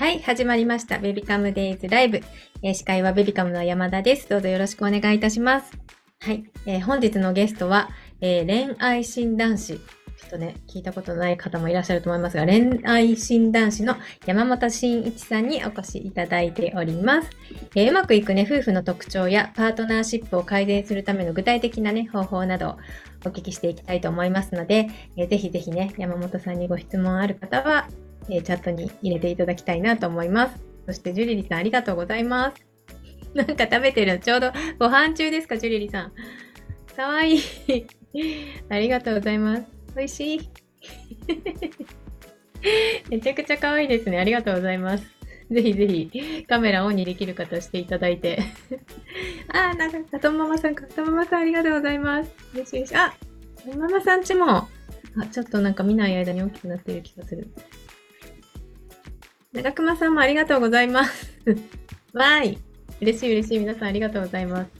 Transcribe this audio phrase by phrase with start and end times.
[0.00, 0.98] はい、始まりました。
[0.98, 2.22] ベビカムデイズライブ。
[2.62, 4.30] えー司会はベビカムの山田です。
[4.30, 5.78] どうぞよろしくお願いいたします。
[6.20, 7.90] はい、えー本日のゲストは、
[8.22, 9.74] えー恋愛診断士。
[9.76, 13.94] ちょっとね、聞いたことない方もいらっしゃると思いますが、恋愛診断士の
[14.24, 17.28] 山本慎一さんにお越しいただいております。
[17.74, 22.78] えーうまくいくね、夫婦の特徴やパートナーシップを改善するための具体的なね、方法などを
[23.26, 24.88] お聞きしていきたいと思いますので、
[25.18, 27.86] えーぜひぜひね、山本さんにご質問ある方は、
[28.28, 30.62] えチャットに入れていただきたいなと思います。
[30.86, 32.64] そして、ジュリリさん、ありがとうございます。
[33.34, 36.12] なんか食べてるの、ちょうどご飯中ですか、ジュリリさん。
[36.96, 37.40] かわいい。
[38.68, 39.62] ありがとうございます。
[39.96, 40.50] 美味しい。
[43.08, 44.18] めちゃくちゃ可愛いですね。
[44.18, 45.04] ありがとうございます。
[45.50, 48.38] ぜひぜひカメラオンにできる方していただいて。
[49.52, 52.30] あー、なんか、里ママさん、里ママさんありがとうございます。
[52.54, 52.96] 嬉しいです。
[52.96, 53.14] あ、
[53.76, 54.68] ママさんちも、あ、
[55.30, 57.48] ちょっとなんか見ない間に大きくなってる気がする。
[59.52, 61.36] 長熊さんもありがとうございます。
[62.14, 62.58] わーい。
[63.00, 63.58] 嬉しい嬉しい。
[63.58, 64.70] 皆さんありがとうございます。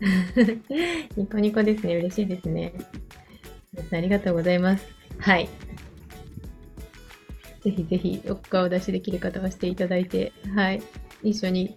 [1.14, 1.96] ニコニコですね。
[1.96, 2.72] 嬉しいですね。
[3.74, 4.86] 皆さんありがとうございます。
[5.18, 5.50] はい。
[7.60, 10.82] ぜひぜひ、お顔出しできる方はしていただいて、はい。
[11.22, 11.76] 一緒に、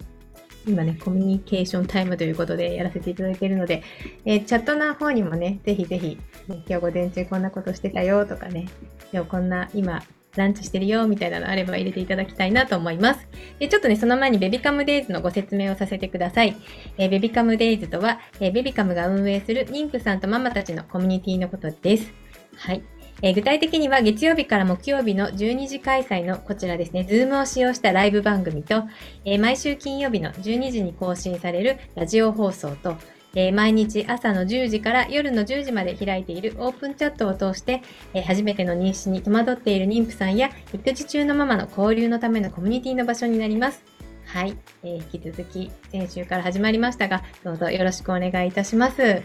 [0.65, 3.83] 今ね、コミュニケーションタイムということでやらせていただいているので、
[4.23, 8.67] えーチャットの方にもね、ぜひぜひ、ね今日午前中こんなことしてたよとかね、
[9.11, 10.01] 今日こんな、今、
[10.37, 13.27] ランチしてるよみたいなのあれば入れていただきたいなと思います。
[13.59, 16.55] で、ちょっとね、その前にベビカムデイズのご説明をさせてください。
[16.97, 22.11] えーベビカムデイズとは、えーベビカムが運営する妊婦さんとママたちのコミュニティのことです。
[22.55, 22.83] はい。
[23.21, 28.83] えー具体的には月曜日から木曜日の12時開催のこちらですね、 Zoom を使用したライブ番組と、
[29.23, 32.97] えー毎週金曜日の12時に更新されるラジオ放送と、
[33.35, 37.81] えー毎日朝の10時から夜の10時まで開いているオープンチャットを通して、
[38.13, 43.83] えー初めての妊娠に戸惑っている妊婦さんや育児中のママの交流のためのコミュニティの場所になります。
[44.25, 49.21] はい、えー引き続き先週から始まりましたが、どうぞよろしくお願いいたします。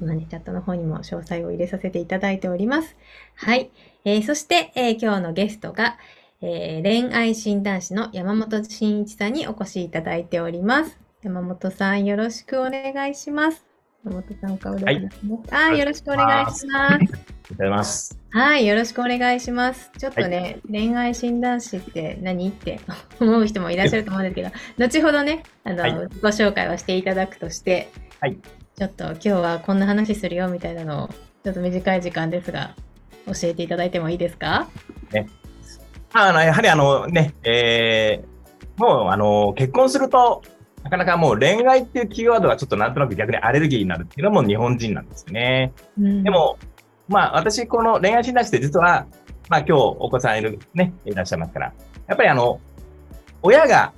[0.00, 2.96] 今ね、チャットの方にも詳細を入れさせていただいております。
[3.36, 3.70] はい。
[4.04, 5.98] えーそして、えー今日のゲストが、
[6.40, 11.03] えー恋愛診断士の山本慎一さんにお越しいただいております。
[11.24, 13.64] 山本さん、よろしくお願いします。
[14.04, 15.08] 山本さん、お顔でお願い。
[15.50, 16.94] あーよろしくお願いします。
[16.94, 18.18] ありがとうございます。
[18.30, 19.90] はい、よろしくお願いします。
[19.98, 22.48] ちょっとね、恋愛診断士って何？
[22.50, 22.78] って
[23.20, 27.88] 思う人もいらっしゃると思うんですけど、 後ほどね、あの、はいご紹介はしていただくとして、
[28.20, 28.36] はい
[28.76, 31.08] ちょっと今日はこんな話するよみたいなのを、
[31.44, 32.74] ちょっと短い時間ですが、
[33.26, 34.68] 教えていただいてもいいですか？
[36.12, 38.34] あのやはりあのね、えー
[38.76, 40.42] もうあの結婚すると、
[40.84, 45.72] なかなかもう恋愛っていうキーワードがちょっとなんとなく逆にアレルギーになるっていうのも日本人なんですよね。
[45.96, 46.58] で、も、
[47.08, 49.06] まあ私、この恋愛診断士って実は、
[49.48, 51.72] まあ今日お子さんいるね、いらっしゃいますから、
[52.06, 52.60] やっぱりあの、
[53.42, 53.92] 親が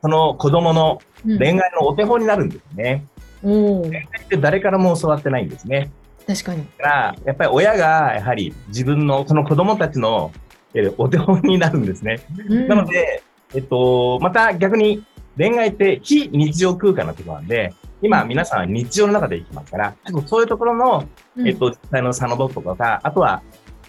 [0.00, 3.04] その子供のうん恋愛のお手本になるんですね。
[3.42, 5.90] おー恋愛って誰からも教わってないんですね。
[6.26, 6.64] 確かに。
[6.78, 10.30] だから、やっぱり親がやはり自分のその子供たちの
[10.72, 12.20] えーお手本になるんですね。
[12.48, 13.22] うんなので、
[13.54, 15.04] えっと、また逆に
[15.40, 19.94] 恋愛って非日常空間のところなんで、今皆さんは日常の中で生きますから、
[20.26, 21.48] そういうところの、うん。
[21.48, 23.42] えっと、実際の差の部分とか、あとは、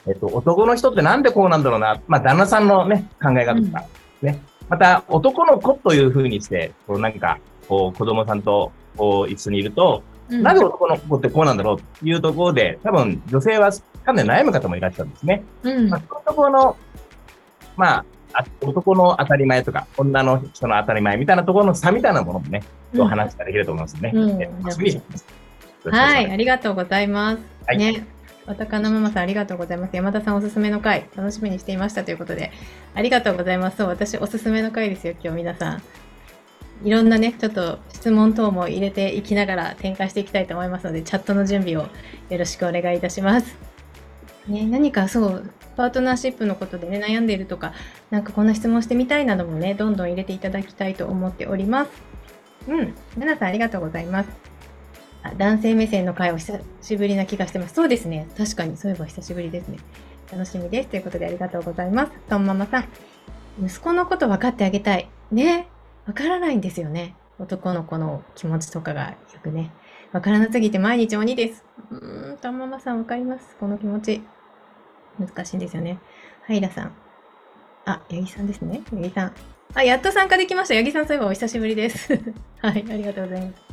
[0.07, 3.83] えっと、男の人ってなんでこうなんだろうな、まあ、旦那さんのね、考え方とか、
[4.21, 4.39] ね。
[4.69, 10.43] また、男の子というふうにして、こうなんか、こう、子供さんと、こう、一緒にいると、うん。
[10.43, 13.71] なぜ男の子ってこうなんだろうというところで、多分女性は
[14.05, 15.43] かなり悩む方もいらっしゃるんですね。
[15.63, 15.89] うん。
[15.89, 16.77] まあ、そういうところの、
[17.75, 18.05] まあ、あ
[18.61, 22.63] 男の当たり前とか、女の人の当たり前みたいなところの差みたいなものもね、
[22.97, 24.11] お話ができると思いますね。
[25.85, 27.39] はい、ありがとうございます。
[27.67, 28.05] はいね。
[28.47, 29.95] おたかなママさんありがとうございます。
[29.95, 32.51] 山田さんおすすめの回、楽しみにしていましたということで、
[32.95, 33.77] ありがとうございます。
[33.77, 35.81] そう、私おすすめの回ですよ、今日皆さん。
[36.83, 43.70] いろんなね、ちょっと質問等も入れていきながら展開していきたいと思いますので、チャットの準備をよろしくお願いいたします。
[44.47, 47.73] ね、何かそう、パートナーシップのことでね、悩んでいるとか、
[48.09, 51.91] なんかこんな質問してみたいなどもね、どんどん入れていただきたいと思っております。
[52.67, 54.29] うん、皆さんありがとうございます。
[55.23, 57.75] あ男性目線の会を久しぶりな気がしてます。
[57.75, 58.27] そうですね。
[58.37, 59.77] 確かに、そういえば久しぶりですね。
[60.31, 60.89] 楽しみです。
[60.89, 62.11] ということでありがとうございます。
[62.29, 62.85] とんママさん。
[63.63, 65.09] 息子のこと分かってあげたい。
[65.31, 65.67] ね。
[66.05, 67.15] 分からないんですよね。
[67.37, 69.71] 男の子の気持ちとかがよくね。
[70.11, 71.63] 分からなすぎて毎日鬼です。
[71.89, 73.55] うーん、とんママさん分かります。
[73.59, 74.21] この気持ち。
[75.19, 75.99] 難しいんですよね。
[76.47, 76.91] はい、らさん。
[77.85, 78.81] あ、八木さんですね。
[78.89, 79.33] 八木さん。
[79.73, 80.75] あ、やっと参加できました。
[80.75, 82.13] 八木さん、そういえばお久しぶりです。
[82.61, 83.63] はい、ありがとうございます。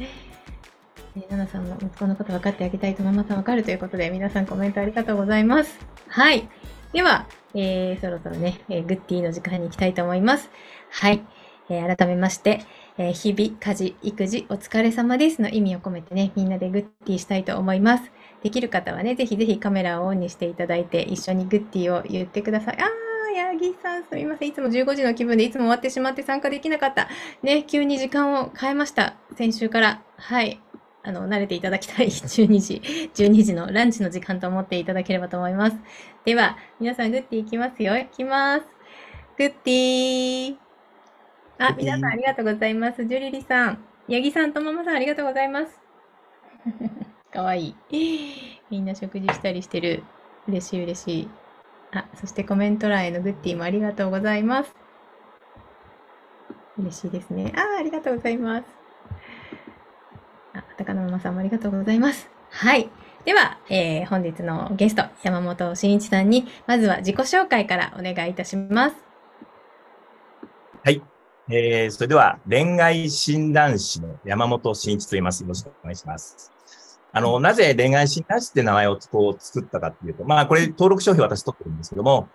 [1.16, 5.78] えー、ナナさんも息子のこと分かってあげたいとママさん分かるということで、皆さんコメントありがとうございます。
[6.08, 6.48] はい。
[6.92, 10.50] では、えー、そろそろね、えー、グッディの時間に行きたいと思います。
[10.90, 11.24] はい。
[11.68, 12.60] えー、改めまして、
[12.98, 18.10] えー、日々、家事、育児、お疲れ様ですの意味を込めてね、みんなでグッディしたいと思います。
[18.42, 22.78] できる方はね、ぜひぜひカメラをオンにしていただいて、一緒にグッディを言ってください。
[22.80, 24.48] あー、八木さん、すみません。
[24.48, 27.08] いつも15時の気分でいつも終わってしまって参加できなかった。
[27.42, 29.14] ね、急に時間を変えました。
[29.36, 30.02] 先週から。
[30.16, 30.60] はい。
[31.04, 32.82] あの、慣れていただきたい 12時、
[33.14, 35.76] 12時のランチの時間と思っていただければと思います。
[36.24, 37.96] では、皆さんグッディいきますよ。
[37.96, 38.66] いきます。
[39.36, 40.67] グッディー。
[41.58, 43.04] あ、皆さんありがとうございます。
[43.04, 45.80] ジュリリさん、八木さんとママさんありがとうございます。
[47.32, 48.60] かわいい。
[48.70, 50.04] みんな食事したりしてる。
[50.46, 51.30] 嬉しい嬉しい。
[51.92, 54.74] あ、そしてコメント欄へのグッディもありがとうございます。
[56.78, 57.52] 嬉しいですね。
[57.56, 58.64] あ、ありがとうございます。
[60.54, 62.30] あ、高野ママさんもありがとうございます。
[62.50, 62.88] はい。
[63.24, 68.96] では、えー、本日のゲスト、山本慎一さんに、まずは自己紹介からお願いいたします。
[70.84, 71.02] はい。
[71.50, 75.42] えー、それでは、恋愛診断士の山本慎一と言います。
[75.42, 76.52] よろしくお願いします。
[77.10, 82.28] あの、なぜ恋愛診断士って名前をこう作ったかっていうと、まあ、これ登録商標私取ってるんですけども、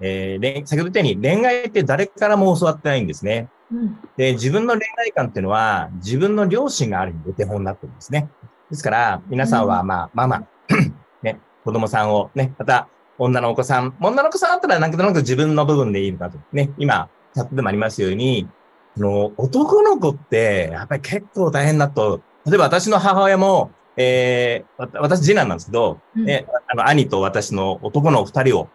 [0.00, 3.48] えー、先ほど言ったように恋愛って誰からも教わってないんですね。
[3.70, 8.28] うん、で、自分の恋愛観っていうのは、自分の両親がある意味お手本になってるんですね。
[8.68, 10.44] ですから、皆さんは、まあ、ママ、
[11.22, 16.38] ね、子供さんをね、また、女のお子さん、女のお子さんだったらなんとなく自分の部分でいいのかと。
[16.52, 18.48] ね、今、チャットでもありますように、
[18.96, 28.68] あの、男の子って、やっぱり結構大変だと、例えば私の母親も、えー、私次男なんですけど、うん、ね、あの、兄と私の男の二人を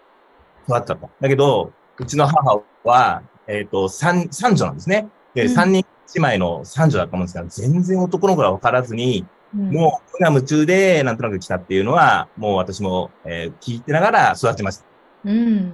[0.67, 1.09] 育ったと。
[1.19, 5.07] だけど、うちの母は、えっ、ー、と、三、三女なんですね。
[5.33, 5.85] で、三、人
[6.15, 9.25] 姉妹の三女だったもんですから、全然男の子が分からずに、
[9.55, 14.85] うん、もう、が夢中で、なんとなく来たっていうのは、もう私も、えー、聞いてながら育ちました。
[15.25, 15.73] うん。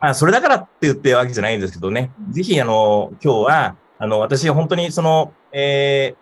[0.00, 2.12] まあ、それだからって言ってるわけじゃないんですけどね。
[2.30, 6.18] ぜひ、あの、今日は、あの、私、本当にその、えー、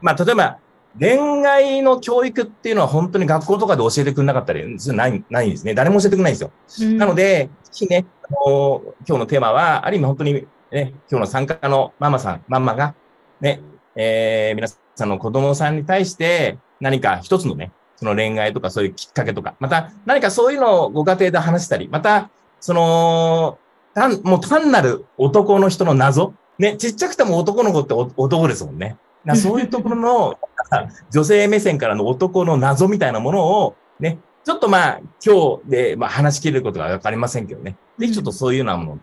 [0.00, 0.58] まあ、例えば、
[0.98, 5.74] 恋愛の教育っていうのは本当に学校とかで教えてくれなかったり、ない、ないんですね。
[5.74, 6.50] 誰も教えてくれないんですよ。
[6.80, 12.94] うん、なので、ぜひね、あの、今日のテーマは、ある意味本当にね、今日の参加のママさん、ママが、
[13.40, 13.60] ね、
[13.96, 23.58] えー、皆さんの子供さんに対して何か一つのね、その恋愛とかそういうきっかけとか、また何かそういうのをご家庭で話したり、また、その、
[23.94, 28.96] 単、もう単なる男の人の謎ね、ちっちゃくても男の子って男ですもんね。
[29.36, 30.38] そういうところの
[31.10, 37.76] 女性目線からの男の謎みたいなものをね、ちょっとまあ今日でまあ話し切れることはわかりませんけどね。
[37.98, 38.98] ぜひちょっとそういうようなものを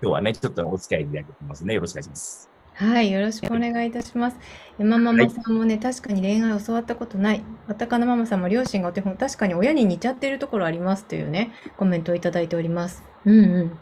[0.00, 1.74] 今日はね、ちょっとお付き合いいただきますね。
[1.74, 2.47] よろしくお願いします。
[2.78, 4.36] はい、よろしくお願いいたします。
[4.78, 7.44] 山ママさんもね、はい、確かに恋愛を教わったことない。
[7.66, 13.02] わたかのママさんも両親がお手本、確かに親に似ちゃってるところありますというね、コメントをいただいております。
[13.24, 13.78] うんうん。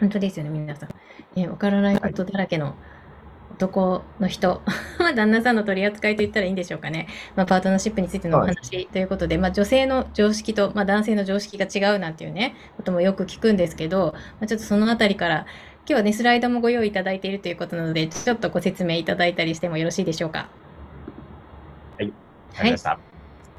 [0.00, 0.88] 本当ですよね、皆さん。
[1.36, 2.74] ね、わからないことだらけの、はい
[3.60, 4.62] 男の人、
[5.14, 15.46] 旦那さんの取り扱いと言ったらいいんでしょうかね、まあ、パートナーシップについてのお話ということで、まあ、女性の常識と、まあ、男性の常識が違うなんていうね、こともよく聞くんですけど、まあ、ちょっとそのあたりから、
[15.90, 20.48] 今日はね、スライドもご用意いただいているということなので、ちょっとご説明いただいたりしてもよろしいでしょうか？
[21.98, 22.06] はい。
[22.06, 22.12] わ
[22.54, 22.90] かりました。
[22.90, 22.98] は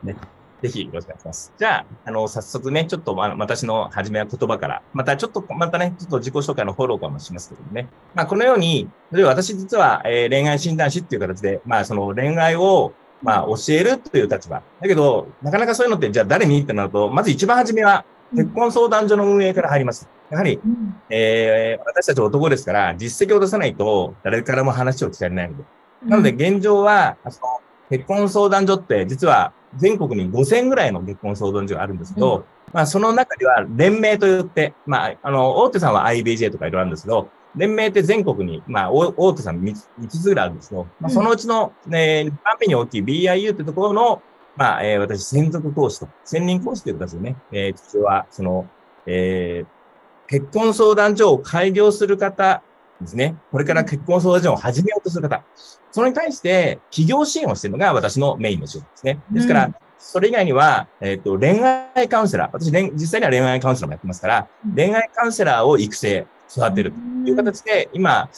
[0.06, 0.16] い、ね
[0.62, 1.54] ぜひよろしくお願いします。
[1.58, 7.90] じゃあ、あの、早速ね、ちょっと、ま、私の初めは言葉から、またちょっと、またね、ちょっと自己紹介のフォローかもしますけどもね。
[8.16, 14.64] まあ、このように、例えば私実は、えー、恋愛診断士っていう形で、まあ、その恋愛を、まあ、教えるという立場。
[14.80, 20.10] だけど、なかなかそういうのって、じゃあ誰にってなると、まず一番初めは、結婚相談所の運営から入ります。
[20.30, 25.64] やはり、うん、えー、私たち男ですから、実績を出さないと、誰からも話を聞かれないので。
[26.06, 27.60] なので、現状は、その
[27.90, 44.22] 結婚相談所って、実は全国に5000ぐらいの結婚相談所があるんですけど、うん、まあ、その中には連盟といって、まあ、あの、大手さんは IBJ とかいろいろあるんですけど、連盟って全国に、まあ、大手さん 3, 5つぐらいあるんですけど、まあ、そのうちの、ね、2番目に大きい BIU ってところの、
[44.56, 48.68] まあ、えー、私、専属講師と、専任講師という形でね、えー、実は、その、
[49.06, 52.62] えー、結婚相談所を開業する方
[53.02, 53.36] ですね。
[53.52, 55.44] これから結婚相談所を始めようとする方。
[55.92, 59.20] それに対して企業支援をしているのが私のメインの仕事ですね。
[59.32, 62.50] ですから、それ以外には、えっ、ー、と、恋愛カウンセラー。
[62.52, 68.30] 私、実際には恋愛カウンセラーもやってますから、恋愛カウンセラーを育成、育てるという形で、今、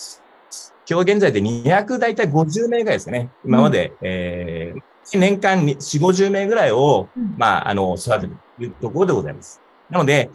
[0.90, 3.30] 今日現在で200、大体50名ぐらいですね。
[3.46, 4.82] 今まで、えー、
[5.14, 9.62] 年間に4、50名ぐらいを、まあ、あの、育てるというところでございます。
[9.90, 10.30] なので、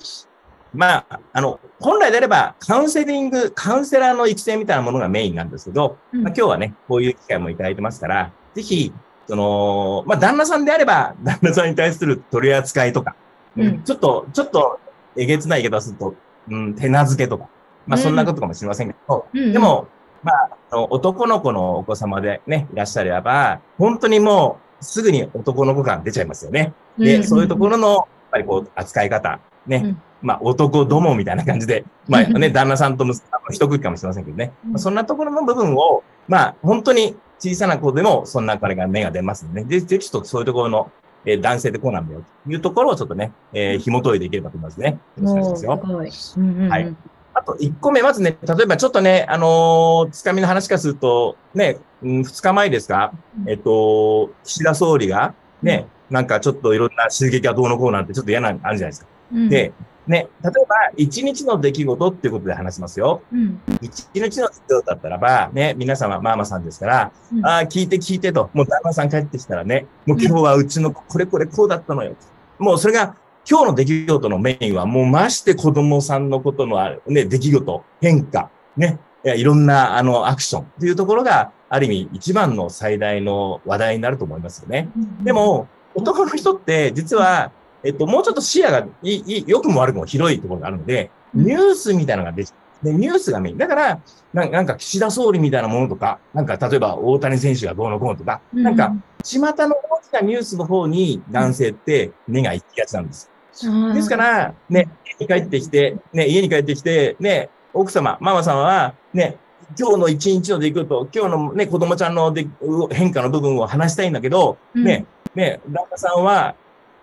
[0.74, 8.92] まあ、あの、本来であれば、カウンセリング、カウンセラーの育成みたいなものがメインなんですけど、うん、まあ、今日はね、こういう機会もいただいてますから、ぜひ、
[9.26, 13.16] その、まあ、旦那さんであれば、旦那さんに対する取り扱いとか、
[13.56, 14.78] うん、ちょっと、ちょっと、
[15.16, 16.14] えげつない言い方をすると、
[16.50, 17.48] うん、手なずけとか、
[17.86, 19.52] まあそんなことかもしれませんけど、うん。
[19.52, 19.88] でも、
[20.22, 26.72] まあ、あの男の子のお子様でね、いらっしゃれば、本当にもう、すぐに男の子感出ちゃいますよね。
[26.98, 40.90] で、そういうところの、やっぱりこう、扱い方、ね、うんまあ、男どもみたいな感じで、 まあね、旦那さんと息子さんの一区切かもしれませんけどね、そんなところの部分を、まあ、本当に小さな子でも、そんな彼が芽が出ますので、で、でちょっとそういうところの、
[41.24, 44.98] えー男性ってこうなんだよ、というところをちょっとね、えー紐解いていければと思いますね。
[45.18, 45.80] よろしくお願いしますよ。
[45.82, 46.10] すごい。
[46.36, 46.96] うんうんうんはい
[47.38, 59.06] あと、1個目、まずね、例えばちょっとね、あのーつかみの話からすると、ね、うん、2日前ですか、うんえっと、岸田総理が、ね、なんかちょっといろんな襲撃がどうのこうなんてちょっと嫌なのあるじゃないですか。
[59.32, 59.72] うんで、
[60.08, 63.22] ね、例えば、1日の出来事っていうことで話しますよ。
[63.30, 72.16] うん1日の出来事だったらば、ね、皆様、ママさんですから、うんああ、聞いて聞いてと、もう旦那さん帰ってきたらね、もう今日はうちの子これこれこうだったのよ。
[72.58, 73.16] もうそれが、
[73.50, 84.90] 今日の出来事のメインは、もうまして子供さんのことのある、ね、出来事、変化、ね、いろんな、あの、アクションというところが、ある意味、一番の最大の話題になると思いますよね。
[85.22, 87.50] で、も、男の人って、実は、
[87.82, 92.86] えっと、もうちょっと視野が良くも悪くも広いところがあるので、うんニュースみたいなのが出ちゃう。
[92.86, 93.58] で、ニュースがメイン。
[93.58, 94.00] だから、
[94.32, 103.30] なんなんか岸田総理みたいなものとか、なんか例えば大谷選手がどうのこうのとか、なんか、巷の大きなニュースの方に男性って目が行きがちなんです。
[103.66, 104.88] うん、ですから、ね、
[105.20, 109.36] 家に帰ってきて、ね、家に帰ってきて、ね、奥様、ママさんは、ね、
[109.78, 112.46] 今日の一日の出来事、今日のね、子供ちゃんので
[112.90, 116.54] 変化の部分を話したいんだけど、うんね、ね、旦那さんは、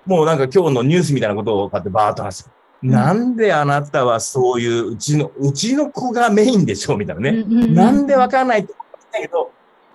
[0.05, 2.49] もうなんか今日のニュースみたいなことをこうやってバーッと話す。
[2.49, 7.29] うんなんであなたはそういう、うちの、うちの子がメインでしょうみたいなね。
[7.29, 9.51] うんうんうんなんでわかんないと思うんだけど、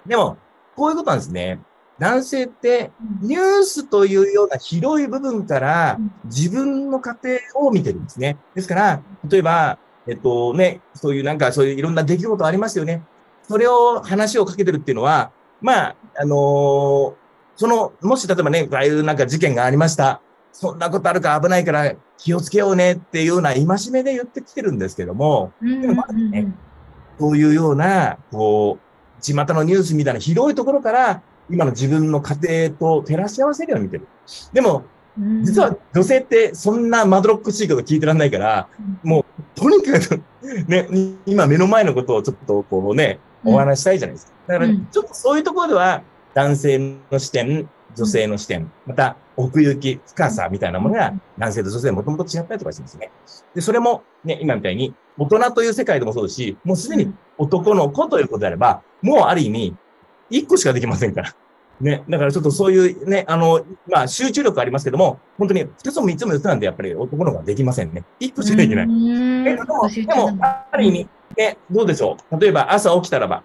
[0.07, 0.37] でも、
[0.75, 1.61] こういうことなんですね。
[2.01, 2.91] 男性って、
[3.21, 7.17] ニュースというような広い部分からうん自分の家
[7.55, 8.39] 庭を見てるんですね。
[8.55, 13.03] ですから、例えば、えっとね、そういうなんかそういういろんな出来事ありますよね。
[13.43, 15.31] それを話をかけてるっていうのは、
[15.61, 17.15] まあ、あのー
[17.57, 20.23] その、もし例えばね、ああいうなんか事件がありました。
[20.53, 26.55] そんなことあるから危ないから気をつけようねっていうような戒めで言ってきてるんですけども、うんでもまだね
[27.19, 34.07] そういうような、こう、巷のニュースみたいな広いところから、今の自分の家庭と照らし合わせるように見てる。
[34.53, 34.85] でも、
[35.19, 38.69] うん実は女性ってそんなまどろっこしいこと聞いてらんないから、
[39.03, 40.23] もう、とにかく、
[40.69, 40.89] ね、
[41.27, 44.33] 今目の前のことをちょっとこうね、お話したいじゃないですか。
[44.47, 46.03] だから、うんちょっとそういうところでは、
[46.33, 53.11] 男性の視点、女性の視点、また奥行き、深さみたいなものが男性と女性もともと違ったりとかしますね。
[53.55, 59.77] で、それもね、今みたいに大人という世界でもそうですし、もうすでに男の子ということであれば、もうある意味、
[60.31, 61.35] 一個しかできませんから。
[61.81, 62.05] ね。
[62.09, 68.05] だからちょっとそういうね、あの、まあ集中力ありますけども、本当に二つも三つも四つなんでやっぱり男の子はできませんね。
[68.19, 68.87] 一個しかできない。
[68.87, 72.41] うんえでも、でも、ある意味、ね、どうでしょう。
[72.41, 73.43] 例えば、朝起きたらば、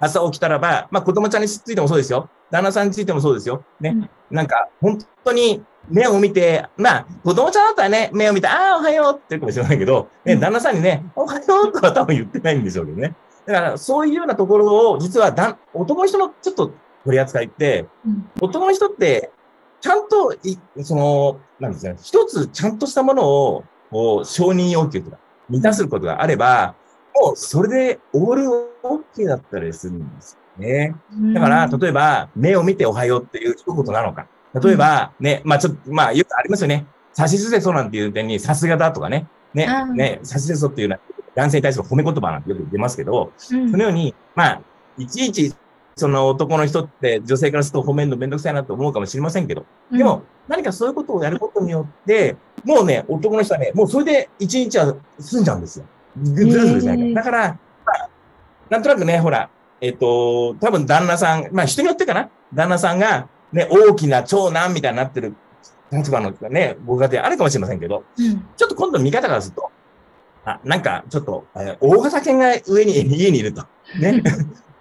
[0.00, 2.28] 朝起きたらば、まあ、子供ちゃんについてもそうですよ。
[2.50, 3.64] 旦那さんについてもそうですよ。
[3.80, 4.08] ね。
[4.30, 13.14] なんか、本当に目を見て、まあ、子供ちゃんだったらね、目を見て、ああ、おはようって言うかもしれないけど、ね、うん旦那さんにね、おはようとは多分言ってないんでしょうけどね。
[13.46, 16.72] だから、そういうようなところを、実はだ、男の人のちょっと
[17.04, 19.30] 取り扱いって、うん男の人って、
[19.80, 26.74] ちゃんとい、その、なんですね、一つちゃんとしたものを、こう、承認要求とか、満たすことがあれば、
[27.20, 30.96] もう、それで、オールオッケーだったりするんですよね。
[31.34, 34.26] だから、例えば、目を見ておはようっていう一言なのか。
[34.54, 36.86] 例えば、ね、まあちょっと、まあよくありますよね。
[37.12, 39.28] 差しすせそなんていう点に、さすがだとかね。
[39.54, 41.00] ねね、さしすせそっていうのは、
[41.34, 43.70] 男性に対する褒め言葉なんてよく出ますけど、うん。
[43.70, 44.62] そのように、まあ、
[44.98, 45.54] いちいち、
[45.96, 55.84] その男の人って女性からすると褒めるのめんどくさいなと思うかもしれませんけど、でも、何かそういうことをやることによって、もうね、男の人はね、もうそれで一日は済んじゃうんですよ。
[56.22, 57.06] ずるずるしないから。
[57.06, 57.14] へー。
[57.14, 58.10] だから、まあ、
[58.70, 65.34] なんとなくね、ほら、えっと、多分旦那さん、まあ人によってかな、旦那さんが、ね、大きな長男みたいになってる
[65.96, 69.70] 立場のね、ご家庭あるかもしれませんけど、うんちょっと今度見方からすると、
[70.44, 73.62] あ、なんか、ちょっと、えー大型犬が上に、家にいると。
[73.98, 74.22] ね。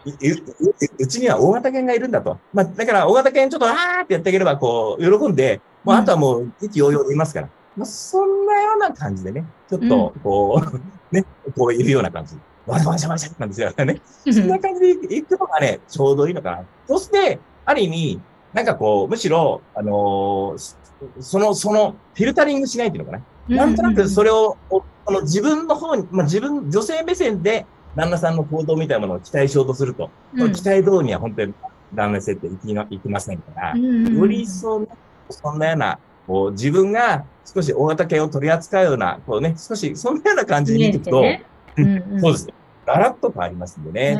[0.05, 2.37] う ううちには大型犬がいるんだと。
[2.53, 7.49] まあ、だから、大型犬ちょっと、あーってやってあげれば、こう、喜んで、もう、うんあとはもう、意気揚々でいますから。
[7.77, 10.81] まあ、そんなような感じでね、ちょっと、こう、
[11.15, 11.25] ね、
[11.57, 12.35] こういるような感じ。
[12.65, 14.01] わしゃわしゃわしゃなんですよね。
[14.31, 16.63] そんな感じで行くのがね、ちょうどいいのかな。
[16.87, 18.21] そして、ある意味、
[18.53, 20.82] なんかこう、むしろ、あのー
[21.19, 23.57] そその、その、フィルタリングしないっていうのかな？
[23.57, 31.53] なんとなくそれを、おこの自分の方に、まあ、自分、女性目線で旦那さんの行動みたいなものを期待しようとすると、その期待通りには本当に
[31.93, 34.87] 旦那性って生きな、生きませんから、より一層ね、
[35.29, 41.43] そんなようなこう自分が少し大型犬を取り扱うような、こうね、少しそんなような感じに見ていくと、ね
[41.77, 42.53] うんうんそうですね。
[42.85, 44.17] ガラッと変わりますんでね。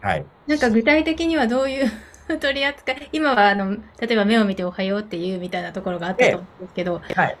[0.00, 0.24] はい。
[0.46, 1.90] なんか具体的にはどういう
[2.40, 7.38] 取り扱い、今はあの、例えば目を見ておはようっていうみたいなところがあったと思うんですけど、はい。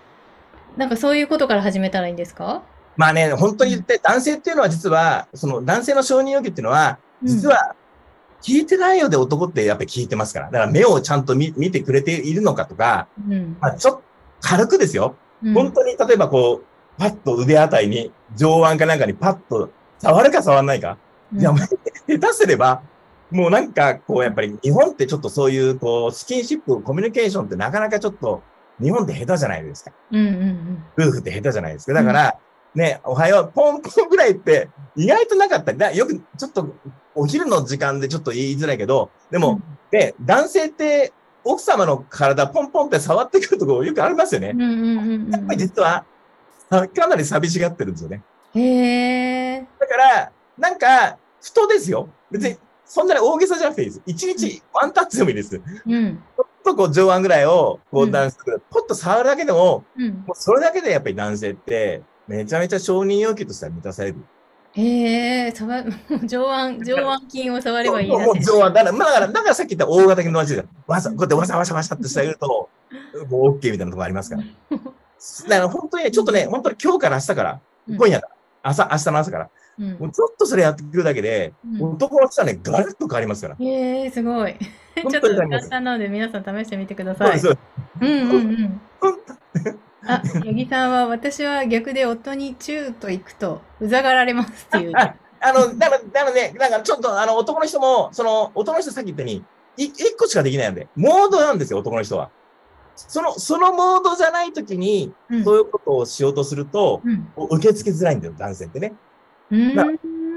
[0.76, 2.62] なんかそういうことから始めたらいいんですか？
[2.96, 7.74] まあね、本当に言って、男性っていうのは実は、その男性の承認欲求っていうのは、実は、
[8.42, 10.46] 聞いてないようで男ってやっぱり聞いてますから。
[10.46, 14.02] だから目をちゃんと見見てくれているのかとか、うん、まあ、ちょっと
[14.40, 15.14] 軽くですよ。
[15.44, 16.64] うん本当に例えばこう、
[16.98, 20.98] パッと腕あたりに、上腕かなんかにパッと触るか触らないか。
[21.32, 21.66] うんいや、下
[22.06, 22.82] 手すれば、
[23.32, 28.42] もうなんか、こう、やっぱり日本ってちょっとそういう、こう、スキンシップ、コミュニケーションってなかなかちょっと、
[28.80, 29.92] 日本って下手じゃないですか。
[30.10, 31.92] うんうん夫婦って下手じゃないですか。
[31.92, 32.38] だから、
[32.74, 36.74] ね、おはよう、ポンポンぐらいって意外となかったり、だよくちょっと
[37.14, 39.60] お昼の時間でちょっと言いづらいけど、でも、
[39.90, 41.12] で、男性って
[41.44, 44.62] 奥様の体ポンポンって触ってくるところよくありますよねうん。。
[44.62, 46.04] うんうんうんやっぱり実は、
[46.70, 48.22] さかなり寂しがってるんですよね。
[48.54, 48.62] うん。
[48.62, 49.66] へえ。
[49.78, 52.08] だから、なんか、ふとですよ。
[52.30, 54.02] 別に、そんなに大げさじゃなくていいです。
[54.06, 55.58] 一日ワンタッチでもいいです。
[55.58, 56.22] ちうん。
[56.36, 60.10] ょっとこう上腕ぐらいを、こううん男性がポッと触るだけでも、うん。
[60.26, 64.16] もうそれだけでやっぱり男性って、めちゃめちゃ承認要求としては満たされる。
[64.74, 65.84] へえ、触、
[66.24, 68.24] 上腕、上腕筋を触ればいいだけ。
[68.24, 68.70] もう上腕。
[68.70, 72.68] だから、まあだから、だからさっき言った大型犬の話で、わざ、こうやってわさわさわさってしてあげると、
[73.28, 74.42] もう OK みたいなところありますから。
[74.42, 74.92] だか
[75.48, 83.56] ら本当にね、ちょっとね、本当に今日から明日から、今夜から、朝、明日の朝から、うんもうちょっとそれやってくるだけで、うん男の人はね、ガラッと変わりますから。
[83.58, 84.54] へえ、すごい。
[84.54, 85.36] ちょ本っと。
[85.36, 87.58] 簡単なので皆さん試してみてくださいそう
[88.00, 88.80] うんうんうん。
[89.00, 89.18] 本
[90.06, 94.92] あ、八木さんは私は逆で夫にチューと行くとうざがられますっていう。
[94.96, 99.44] ああの、だから、だからね、なんかちょっと、あの、男の人も、その、男の人さっき言ったように、
[99.76, 102.30] い一個しかできないので、モードなんですよ、男の人は。
[102.94, 107.32] その、そのモードじゃないときに、うんそういうことをしようとすると、うん。
[107.50, 108.94] 受け付けづらいんだよ、男性ってね。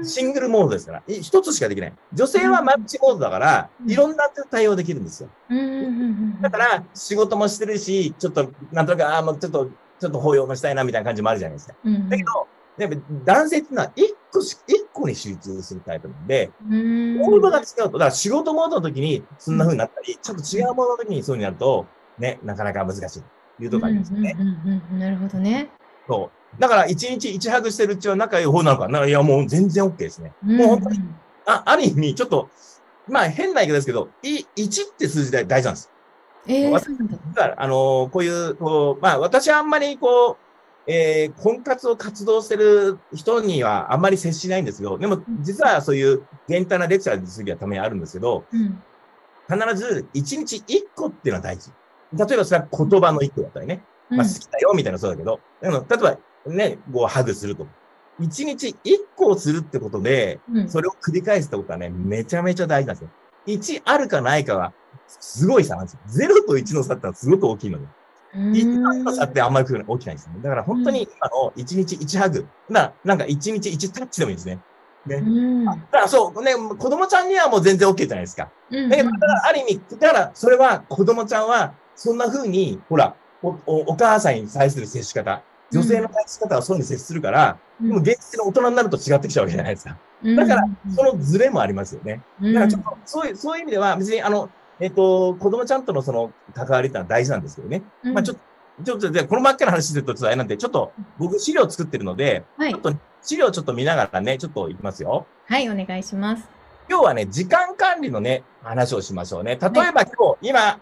[0.02, 1.92] シングルモードですから、い一つしかできない。
[2.12, 5.30] 女性はマッチモードだから、うんいろんな対応できるんですよ。
[5.48, 9.66] うんだから、仕事もしてるし、ちょっと、なんとなく、ああ、もうちょっと、
[9.98, 11.74] ちょっと抱擁もしたいな、みたいな感じもあるじゃないですか。
[11.84, 12.46] うんだけど、
[12.78, 21.86] やっぱ男性っていうのは、一個し、一個に集中するタイプなんで、うんモードが違うと、だから仕事モードの時にそんな風になったり、ちょっと違うモードの時にそうになると、
[22.18, 24.36] ね、なかなか難しいというところありますよね。
[24.92, 25.70] なるほどね。
[26.06, 26.45] そう。
[26.58, 29.06] だから、一日一ハグしてるうちは仲良い方なのかな。
[29.06, 30.32] いや、もう全然 OK ですね。
[30.42, 31.00] もう本当に、
[31.46, 32.48] あ、ある意味、ちょっと、
[33.08, 35.90] まあ変な言い方ですけど、い1って数字で大事なんです。
[36.48, 37.16] えー、わそうなんだ。
[37.34, 48.82] だから、あのーこういう、こう、まあ私はあんまりこう、えー婚活を活動してる人にはあんまり接しないんですけど、でも実はそういう限定なレクチャーにするはためにあるんですけど、うん。
[49.48, 50.62] 必ず1日1
[50.96, 51.70] 個っていうのは大事。
[52.12, 53.84] 例えばそれは言葉の1個だったりね。
[54.08, 57.66] まあ好きだよみたいなそうだけど、でも例えばね、こうハグすると。
[58.20, 58.74] 1日1
[59.14, 63.10] 個をするってことで、うんそれを繰り返すってことはね、めちゃめちゃ大事なんですよ。
[63.46, 64.72] 1あるかないかは、
[65.06, 66.28] すごい差なんですよ。
[66.28, 67.84] 0と1の差ってのはすごく大きいので。
[67.84, 70.40] うん1の差ってあんまり起きないんですよね。
[70.42, 72.46] だから本当に今の1日1ハグ。
[72.68, 74.60] ななんか1日1タッチでもいいですね。
[75.06, 75.16] ね。
[75.16, 78.50] うんだからそう、ね、子供ちゃんにはもう全然 OK じゃないですか。
[78.70, 89.98] うんだからある意味、だからそれは子供ちゃんは、そんな風に、ほら、おおお母さんに対する接し方、女性の接し方はそういうふうに接するから、でも現実の大人になると違ってきちゃうわけじゃないですか。
[90.24, 92.22] だから、そのズレもありますよね。
[92.40, 94.50] だからちょっと、そういう、そういう意味では、別に、あの、
[94.80, 97.82] えっ、と、子供ちゃんとのその関わりってのは大事なんですけどね。
[98.04, 98.42] うんまあちょっと、
[98.84, 105.26] ちょっと、で、このばっかりの話するとちょっとあれなんで、ちょっと、僕資料作ってるので、はいちょっと、資料ちょっと見ながらね、ちょっといきますよ。
[105.46, 106.48] はい、お願いします。
[106.88, 109.58] 今日はね、時間管理のね、話をしましょうね。
[109.60, 110.78] 例えば今日、今、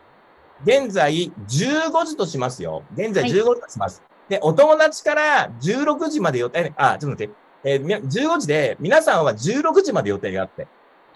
[0.64, 2.82] 現在15時としますよ。
[2.94, 4.02] 現在はい15時とします。
[4.28, 7.34] で、お友達から16時まで予定、あ、ちょっと待って、
[7.64, 10.66] えーみな15時で、皆さんは16時まで予定があって、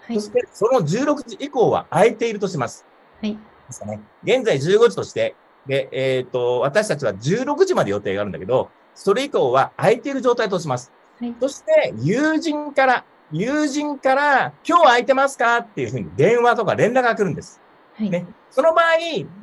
[0.01, 0.21] はいそ。
[0.21, 2.85] してその16時以降は空いているとします。
[3.21, 3.33] はい。
[3.33, 4.01] ですかね。
[4.23, 10.91] 現在15時として、で、えっ、と、私たちは16時まで予定があるんだけど、それ以降は空いている状態とします。
[11.19, 17.61] はいそして、友人から、友人から、今日空いてますかっていうふうに電話とか連絡が来るんです。
[17.95, 18.09] はい。
[18.09, 18.85] ねその場合、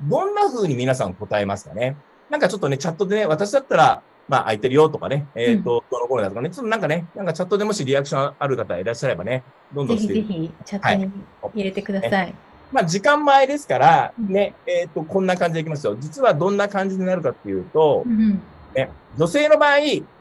[0.08, 1.96] どんな風に皆さん答えますかね？
[2.30, 11.12] なんかちょっとね、チャットでね、私だったら、まあ空いてるよとかね、えっ、と、どの頃だとかね、ちょっとなんかね、なんかチャットでもしリアクションある方いらっしゃればね、どんどぜひんしてぜひチャットに
[11.54, 12.34] 入れてください。
[12.72, 15.96] まあ、時間前ですから、うんね、えっ、と、こんな感じでいきますよ。
[16.00, 18.42] 実はどんな感じになるかっていうとう、ん
[18.74, 19.76] ね、女性の場合、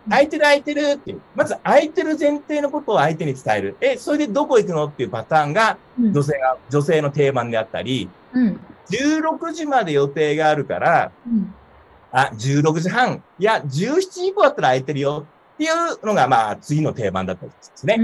[0.08, 3.78] 空いてる空いてるっていう、まず空いてる前提のことを相手に伝える。
[3.82, 8.60] え、それでどこ行くのっていうパターンが、うん女性が、女性の定番であったり、うん。
[8.89, 11.54] 16時まで予定があるから、うん。
[12.17, 15.25] あ、16時半、いや、17時以降だったら空いてるよ
[15.56, 17.99] っていうのが、まあ、次の定番だったりですね。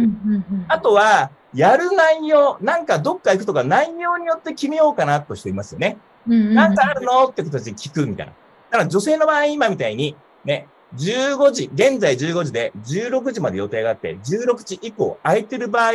[0.68, 5.98] あとは、やる内容、なんかどっか行くとか内容によって決めようかなとしていますよね。
[6.28, 6.54] うん。
[6.54, 8.34] なんかあるのって形で聞くみたいな。
[8.72, 15.94] だから女性の場合、今みたいに、ね、15時、現在15時で16時まで予定があって、16時以降空いてる場合、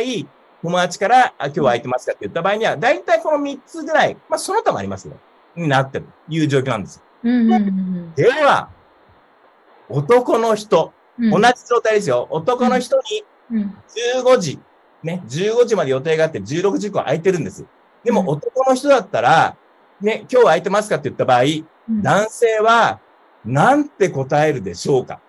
[0.63, 5.13] 友達から、あ今日は空いてますかって言った場合には、だいたいこの3つぐらい、まあその他もありますよ。
[5.55, 7.03] になってるという状況なんですよ。
[7.23, 7.51] うん。
[7.51, 8.13] うん。
[8.13, 8.69] では、
[9.89, 11.31] 男の人、うん。
[11.31, 12.27] 同じ状態ですよ。
[12.29, 13.77] 男の人にうん。
[14.23, 14.59] 15時、
[15.03, 17.65] ね、15時まで予定があって16時以降空いてるんです。
[18.03, 19.57] でもうん男の人だったら、
[20.01, 21.45] ね、今日は空いてますかって言った場合、う
[21.91, 22.01] ん。
[22.01, 22.99] 男性は、
[23.45, 25.21] なんて答えるでしょうか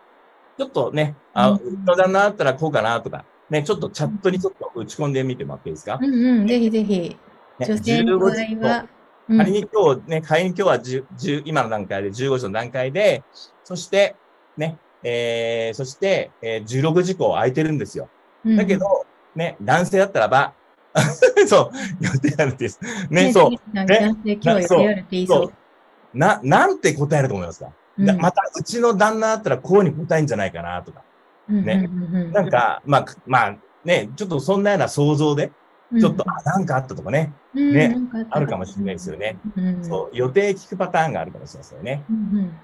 [0.59, 6.15] ちょっとね、あ、うの旦那だったらこうかなとか、ね、ちょっとチャットにちょっと打ち込んでみてもらっていいですか、うん。
[6.41, 6.47] うん。
[6.47, 7.17] ぜひぜひ。
[7.59, 8.87] ね、女性の場合15時は。
[9.29, 13.23] うん仮に今日ね、仮に今日は10、10今の段階で15時の段階で、
[13.63, 14.17] そして、
[14.57, 18.09] ね、えー、そして、えー、16時以降空いてるんですよ。
[18.57, 20.55] だけ、ど、ね、男性だったらば、
[21.47, 22.81] そう、予定あるんです。
[23.11, 23.51] ね、そう。
[23.53, 23.59] う。
[23.75, 23.87] 男
[24.25, 25.53] 性今日予定あるって言いそう。
[26.15, 31.03] な、なんて答えると思いますか、だまた、うちの旦那だったらこうに答えんじゃないかなとか。
[31.49, 31.89] ね
[32.33, 35.53] なん、か、まあ、まあ、ね、ちょっとそんなような想像で、
[35.99, 37.97] ちょっと、あ、なんかあったとかね、ね
[38.31, 39.39] あるかもしれないですよね。
[39.57, 39.85] うん。
[39.85, 42.05] そう、予定聞くパターンがあるかもしれないですよね。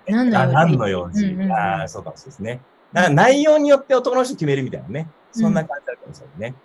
[0.07, 2.61] 何のあ、用事、ああ、そうかもしれないですね。
[2.93, 5.09] だから内容によって男の人決めるみたいなね。
[5.33, 6.57] そんな感じあるかもしれないね。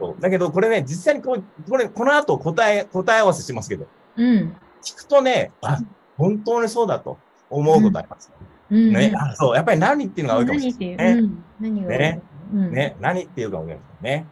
[0.00, 3.86] そうだけど、これね、実際にこう、これ、この後答え、答え合わせしますけど、
[4.16, 4.56] うん。
[4.82, 5.78] 聞くとね、あ、
[6.16, 8.32] 本当にそうだと思うことあります。
[8.70, 8.92] うん。
[8.92, 11.16] ね、あそう、やっぱり何っていうのが多いかもしれ何ないっ
[11.60, 11.88] ていう。
[11.88, 12.22] ね。
[12.52, 12.96] ね。
[13.00, 14.26] 何っていうかもしれないね。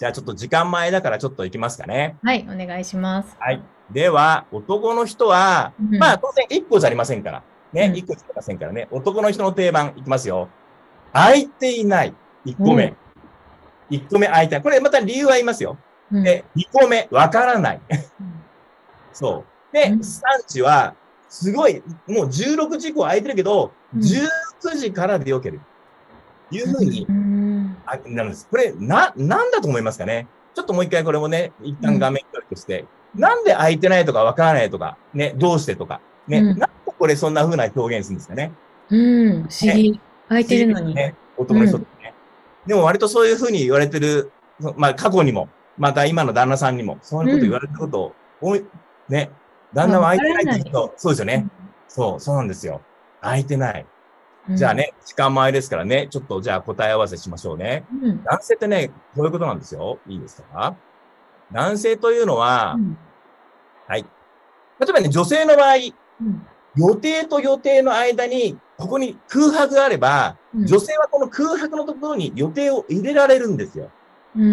[0.00, 2.16] じゃあちょっと時間前だからちょっと行きますかね。
[2.22, 3.36] はい、お願いします。
[3.38, 3.62] はい。
[3.90, 7.42] では、男の人は、うんまあ当然1個じゃありませんから。
[7.74, 8.88] ね、うん1個じゃありませんからね。
[8.90, 10.48] 男の人の定番いきますよ。
[11.12, 12.14] 空いていない。
[12.46, 12.94] 1個目。
[13.90, 14.62] 1個目空いてない。
[14.62, 15.76] これまた理由は言いますよ。
[16.10, 17.80] うんで、2個目、わからない。
[19.12, 19.74] そう。
[19.74, 20.94] で、うん3時は、
[21.28, 25.60] すごい、もう16時以降空いてるけど、うん19時からでよける。
[26.50, 27.06] いうふうに
[28.06, 28.48] なるんです。
[28.50, 30.26] これ、な、なんだと思いますかね？
[30.54, 38.52] ちょっともう一回これもね、一旦画面取りとして、なんで空いてないとかわからないとか、ね、どうしてとか、ね、うんなんでこれそんな風な表現するんですかね？
[38.90, 39.42] うん。
[39.44, 40.00] 不思議。
[40.28, 40.94] 空いてるのに。
[40.94, 42.14] ね、男の人ってね。
[42.66, 45.48] でも割とそういう風に言われてる、そまあ過去にも、
[45.78, 48.64] また今の旦那さんにも、そういうこと言われたことを、多い、
[49.08, 49.30] ね、
[49.72, 51.48] 旦那は空いてないって人、そうですよね。
[51.88, 52.82] そう、そうなんですよ。
[53.22, 53.86] 空いてない。
[54.48, 54.56] うん。
[54.56, 57.84] じゃあね、時間前ですからね、ちょっとじゃあ答え合わせしましょうね。
[58.02, 58.24] うん。
[58.24, 59.98] 男性ってね、こういうことなんですよ。
[60.06, 60.74] いいですか？
[61.52, 62.98] 男性というのは、うん。
[63.86, 64.02] はい。
[64.02, 64.08] 例
[64.88, 66.46] えばね、女性の場合、うん。
[66.76, 73.90] 予定と予定の間に、ここに空白があれば、うん女性はこの空白のところに予定を入れられるんですよ。
[74.36, 74.42] うん。
[74.42, 74.50] うん。
[74.50, 74.52] う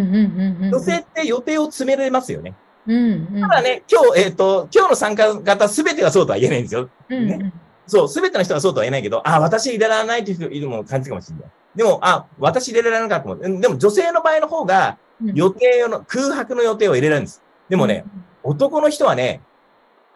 [0.59, 0.63] ん。
[0.65, 0.69] うん。
[0.71, 2.55] 女性って予定を詰められますよね。
[2.87, 3.27] うん。
[3.33, 3.41] うん。
[3.41, 6.89] ただね、今日、えっ、と、今日の参加型すべてがそうとは言えないんですよ。
[7.09, 7.27] うん。
[7.27, 7.53] ね
[7.87, 11.45] そう、すべての人はそうとは言えないけど、あ、私入れられないという人いるも感じかもしれない。
[11.75, 13.43] でも、あ、私入れられなかったもん。
[13.43, 15.33] うんでも女性の場合の方が、うん。
[15.33, 17.41] 予定の、空白の予定を入れられるんです。
[17.69, 18.05] でもね、
[18.43, 19.41] 男の人はね、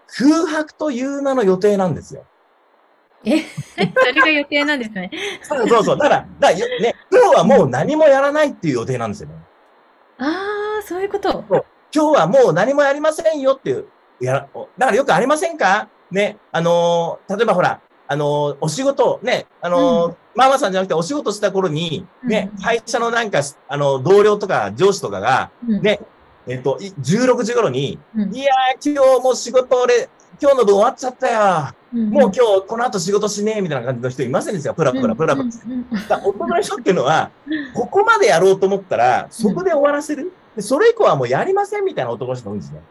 [0.08, 2.26] 空白という名の予定なんですよ。
[3.24, 3.40] え、
[3.96, 5.12] それが予定なんですね。
[5.44, 5.98] そうそうそう。
[5.98, 9.36] だから、だからよね、今日はもう何もやらないっていう予定なんですよね。
[10.18, 11.44] ああ、そういうこと。
[11.94, 13.86] 今日はもう何もやりませんよっていう。
[14.20, 14.40] やら
[14.78, 15.90] だからよくありませんか？
[16.12, 26.00] ね、あのー例えばほら、あのーお仕事、ね、あのーママさんじゃなくてお仕事した頃に、ね、うん会社のなんか、あの、同僚とか上司とかが、うんね、
[26.48, 30.10] えっと、い16時頃に、うんいやー、今日もう仕事俺、
[30.42, 31.76] 今日の分終わっちゃったよ。
[31.94, 34.74] もう今日この後仕事しねえみたいな感じの人いませんですよ。
[34.74, 35.46] プラプラプラプラ。
[35.46, 35.52] だ
[36.08, 37.30] から男の人っていうのは、
[37.76, 40.32] ここまでやろうと思ったら、そこで終わらせる。
[40.56, 42.82] でそれ以降はもうやりませんみたいな男の人も多いんですね。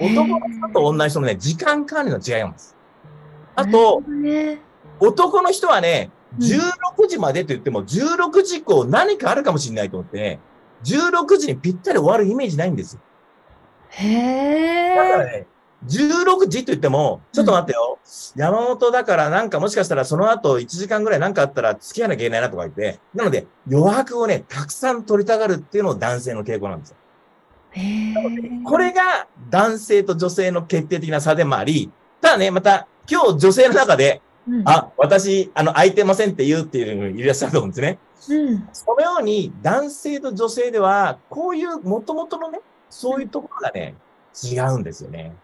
[0.00, 2.76] 男の人と女の人のね、時間管理の違いなんです。
[3.54, 4.60] あと、、ね、
[4.98, 10.40] 男の人はね、うん16時までと言っても、16時以降何かあるかもしれないと思ってね、
[10.84, 13.00] 16時にぴったり終わるイメージないんですよ。
[13.90, 14.94] へえ。
[14.94, 15.46] だからね、
[15.86, 17.98] 16時と言っても、ちょっと待ってよ。
[18.36, 26.96] 山本だからなんかもしかしたらその後1時間ぐらいなんかあったら付き合わなきゃいけないなとか言って、なので余白をね、たくさん取りたがるっていうのを男性の傾向なんですよ。
[28.64, 37.98] これが男性と女性の決定的な差でもあり、ただね、また今日女性の中で、うん、あ、私、あの、空いてませんって言うっていういらっしゃると思うんですね。
[38.28, 38.68] うん。
[38.72, 43.94] そのように男性と女性では、こういう元々のね、そういうところがね、
[44.42, 45.34] 違うんですよね。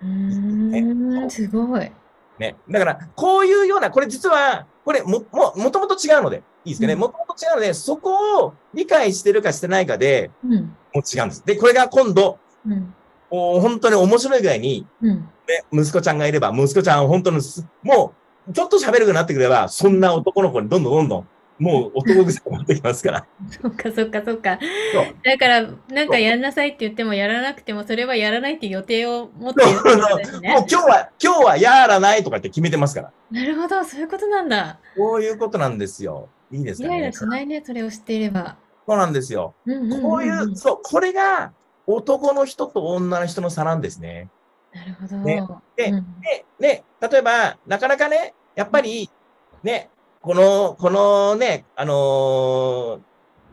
[0.00, 1.90] うーん、すごい。
[2.38, 2.56] ね。
[2.68, 6.94] だから、こういうような、これ実は、これも、も、もともと違うので、いいですかね。
[6.94, 10.76] うんもともと違うので、そこを理解してるかしてないかで、うん。
[10.94, 11.44] もう違うんです。
[11.44, 12.94] で、これが今度、うん。
[13.30, 15.16] お本当に面白いぐらいに、うん。
[15.16, 18.14] ね、息子ちゃんがいれば、息子ちゃんは本当にす、も
[18.48, 23.26] う、ちょっと喋るようになってくれば、そんな男の子にどんどんどんどん、もう男癖になってきますから。
[23.50, 24.58] そっかそっかそっか
[24.92, 25.16] そう。
[25.24, 30.66] だから、なんかやんなさいって言ってもやらなくても、それはやらないって予定を持っているってことですもうね。
[30.70, 33.12] 今日は、今日はやらないとかって決めてますから。
[33.30, 34.78] なるほど、そういうことなんだ。
[34.96, 36.28] こういうことなんですよ。
[36.50, 37.12] いいですかねイライラ。
[37.12, 38.56] しないね、それを知っていれば。
[38.88, 39.54] そうなんですよ。
[40.02, 41.52] こういう、そう、これが
[41.86, 44.30] 男の人と女の人の差なんですね。
[44.72, 45.16] なるほど。
[45.18, 45.46] ね。
[45.76, 46.20] でうん。
[46.22, 49.10] で、ね、例えば、なかなかね、やっぱり、
[49.62, 49.90] ね、
[50.22, 53.00] この、このね、あのー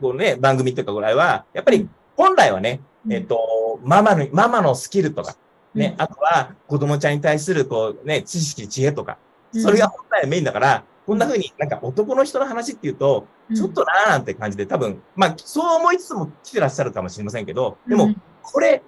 [0.00, 3.12] こうね、番組とかぐらいは、やっぱり本来はね、うん。
[3.12, 5.36] えっと、ママの、ママのスキルとか、
[5.74, 6.02] ね、うん。
[6.02, 9.18] あとは子供ちゃんに対する、こうね、知識、知恵とか、
[9.52, 9.62] うん。
[9.62, 18.82] それが本来はメインだから、こんな風になんか男の人の話っていうと、ちょっとなーなんて感じで、多分、まあ、そう思いつつも来てらっしゃるかもしれませんけど、でも、、これ、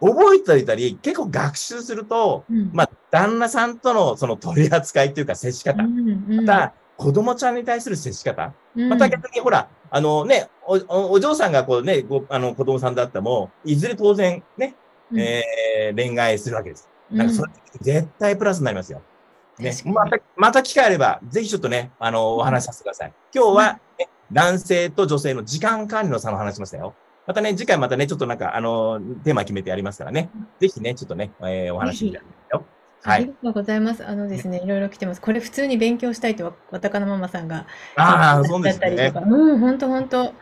[0.00, 2.70] 覚えておいたり、結構学習すると、うん。
[2.74, 14.76] まあ、旦那さんとのその取り扱いっていうか接し方、また、子供ちゃんに対する接し方、また逆にほら、あのね、お、おお嬢さんがこうね、ごあの子供さんだったらも、いずれ当然ね、
[15.16, 16.88] えー恋愛するわけです。
[17.12, 19.02] だからそれ絶対プラスになりますよ。
[19.58, 23.12] ねまた、また機会あれば、ぜひちょっとね、あの、お話しさせてください。
[23.34, 26.94] 今日は、ね、男性と女性の時間管理の差の話しましたよ。
[27.26, 30.30] またね、次回またね、ちょっとなんか、あの、テーマ決めてやりますからね。
[30.58, 32.64] ぜひね、ちょっとね、えーお話ししてよ。
[33.02, 33.22] はい。
[33.22, 34.06] ありがとうございます。
[34.06, 35.20] あのですね、いろいろ来てます。
[35.20, 37.66] これ普通に勉強したいとわ、わたかのママさんが。
[37.96, 39.12] ああ、そうですね。
[39.14, 40.32] うん、ほんとほんと。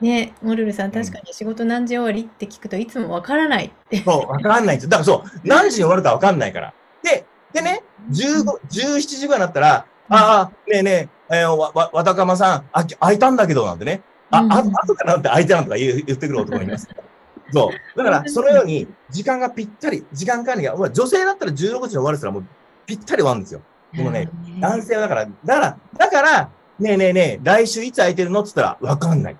[0.00, 3.98] ね、モルルさん、確かに仕事何時終わりって聞くといつもわからないって。
[3.98, 4.88] そう、わかんないんですよ。
[4.88, 6.72] だからそう、何時に終わるかわかんないから。
[7.02, 14.02] で、でね、15、17時ぐらいになったら、ああ、ねえねえ、えー、わ、わ、わたかまさん、あ、空いたんだけど、なんてね。
[14.30, 16.88] あ、うんあ、後からなんて空いてなんとか言ってくる男がいます。
[17.52, 17.98] そう。
[17.98, 22.44] だから、そのように、時間がぴったり、時間管理が、女性だったら16時に終わるすらもう
[22.86, 23.60] ぴったり終わるんですよ。
[23.92, 24.28] でもね、
[24.60, 29.36] 男性はだから、だから、だから、ねえねえねえ、来週いつ空いてるのって言ったら、わかんない。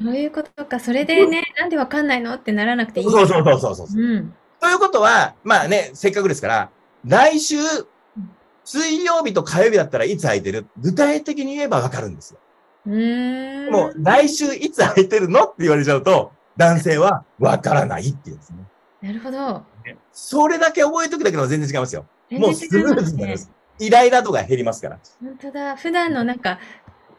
[0.00, 0.80] そういうことか。
[0.80, 3.06] それでね、なんでわかんないのってならなくていい。
[3.10, 3.86] そうそうそうそうそう。
[4.00, 4.34] うん。
[4.60, 6.70] ということは、まあね、せっかくですから、
[7.04, 7.56] 来週、
[8.64, 10.66] 水曜日と火曜日だったらいつ空いてる？
[10.78, 12.40] 具体的に言えばわかるんですよ。
[12.86, 12.90] う。
[13.70, 15.44] もう、来週いつ空いてるの？
[15.44, 18.58] って言われちゃうと、男性はわからないっていうんですね。
[19.02, 19.64] なるほど。
[20.12, 22.06] それだけ覚えておくだけでも全然違いますよ。
[22.30, 23.36] もうスムーズになりまね。
[23.38, 23.50] す。
[23.78, 24.98] イライラ度が減りますから。
[25.20, 25.76] 本当だ。
[25.76, 26.58] 普段のなんか、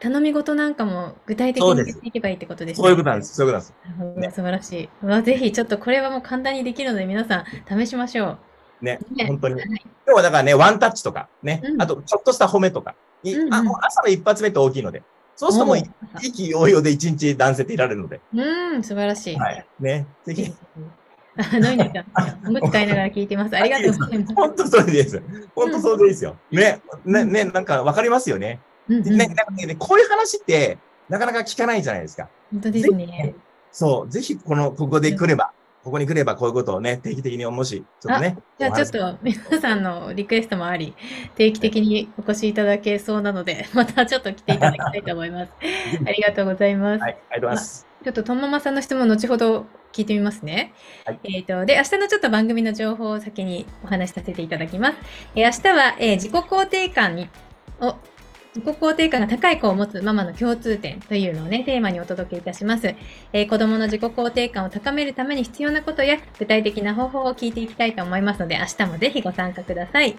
[0.02, 2.82] 頼み事なんかも具体的にやっていけばいいってことですね。
[2.82, 3.36] そういうことなんです。
[3.36, 4.34] そういうことなんです。
[4.34, 4.88] 素晴らしい。
[5.00, 8.38] うわぜひ、ちょっとこれはもう簡単にできるので、皆さん試しましょ
[8.82, 8.84] う。
[8.84, 9.54] ね、ね本当に。
[9.54, 9.64] はい
[10.04, 15.04] 今日はだからね、ワンタッチとか、ね、うんあと、ちょっとした褒めとか、いうんうんあもう朝の一発目って大きいので、
[15.36, 19.36] そうするともう、お意気揚々で一日男性っていられるので、うん、素晴らしい。
[19.36, 19.64] はい。
[19.78, 20.52] ね、ぜひ、
[21.36, 22.06] あ、のいのちゃん、
[22.48, 23.56] おむつ使いながら聞いてます。
[23.56, 24.34] ありがとうございます。
[24.34, 25.22] 本当それです。
[25.54, 26.36] 本当そうでいいですよ。
[26.50, 28.60] ね、ね、ね、なんかわかりますよね。
[28.88, 32.28] うんうんね、なんかね、こういう話って、なかなか聞かないじゃないですか。
[32.50, 33.34] 本当ですね。
[33.70, 35.52] そう、ぜひ、この、ここで来れば、
[35.84, 38.38] ここに来ればこういうことをね、定期的にもし、ちょっとね。
[38.58, 40.94] じゃあちょっと皆さんのリクエストもあり、
[41.34, 45.52] 定期的にお越しいただけそうなので、 またちょっと来ていただきたいと思います。
[46.06, 47.02] ありがとうございます。
[47.02, 47.86] はい、ありがとうございます。
[48.04, 50.72] ちょっとともまさんの質問、後ほど聞いてみますね。
[51.04, 54.98] はいえっ、と、で、明日のちょっと番組の情報を先にお話しさせていただきます。
[55.34, 57.28] えー明日は、えー自己肯定感に、
[57.80, 57.96] を、
[58.54, 62.94] 自己肯定感が高い子を持つママの共通点というのをね、テーマにお届けいたします。
[63.32, 70.16] えー子供の自己肯定感を高めるために必要なことや具体的な方法を聞いていきたいと思いますので、明日もぜひご参加ください。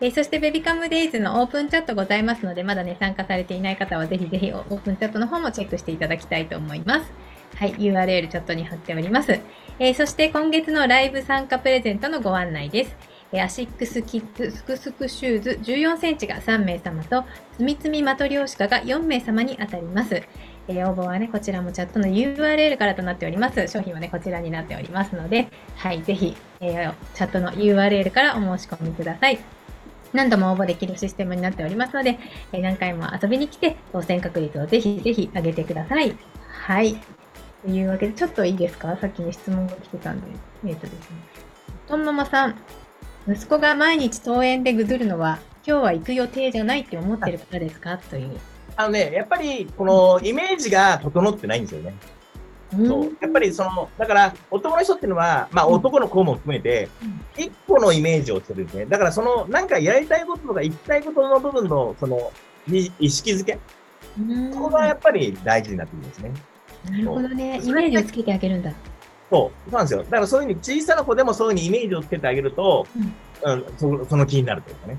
[0.00, 7.12] えーそして、ベビカムデイズのオープンチャットございますので、まだね、参加されていない方はぜひぜひオープンチャットの方もチェックしていただきたいと思います。
[7.54, 9.38] はい、URL チャットに貼っております。
[9.78, 13.15] えーそして今月のライブ参加プレゼントのご案内です。
[13.34, 17.24] アシックスキッズすくすくシューズ14センチが3名様と、
[17.56, 20.22] つみつみマトリョーシカが4名様に当たります。
[20.68, 23.68] えー応募はね、こちらもチャットの URL からとなっております。
[23.68, 29.38] 賞品はね、こちらになっておりますので、はい、ぜひ、えーチャットの URL からお申し込みください。
[30.12, 32.18] 何度も応募できるシステムになっておりますので、
[32.52, 36.16] えー何回も遊びに来て、当選確率をぜひぜひ上げてください。
[36.48, 36.96] はい。
[37.64, 38.96] というわけで、ちょっといいですか？
[38.96, 40.26] さっきに質問が来てたんで。
[40.66, 41.16] えっ、とですね。
[41.86, 42.56] とんママさん、
[43.28, 47.98] 息子が毎日登園でぐずるのは、今日は行く予定じゃないって思ってる方ですか？
[47.98, 48.38] という。
[48.76, 51.94] あのね、やっぱり、このイメージが整ってないんですよね。
[52.72, 56.88] そうやっぱりその、だから男の人っていうのは、まあ男の子も含めて、
[57.36, 58.86] 一個のイメージをするんですね。
[58.86, 62.32] だからその、なんかやりたいこととか、行きたいことの部分の、その、
[62.68, 63.58] に意識づけ？
[64.54, 66.32] ここがやっぱり大事になってくるんですね。
[66.90, 67.60] なるほどね。
[67.62, 68.72] イメージをつけてあげるんだ。
[69.30, 70.02] そう、そうなんですよ。
[70.04, 72.86] だからそういうふうに小さな子でもそういうふうにイメージをつけてあげると、
[73.44, 74.98] うん、うん、そその気になるというかね。